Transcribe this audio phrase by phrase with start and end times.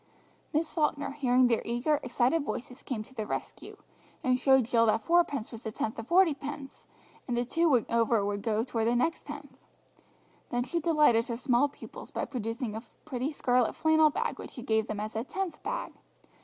[0.51, 3.77] Miss Falkner, hearing their eager, excited voices, came to the rescue,
[4.23, 6.87] and showed Jill that fourpence was the tenth of forty pence,
[7.27, 9.59] and the two over would go towards the next tenth.
[10.49, 14.63] Then she delighted her small pupils by producing a pretty scarlet flannel bag which she
[14.63, 15.93] gave them as a "Tenth" bag.